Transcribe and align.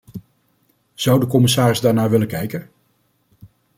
Zou 0.93 1.19
de 1.19 1.27
commissaris 1.27 1.79
daarnaar 1.79 2.09
willen 2.09 2.27
kijken? 2.27 2.69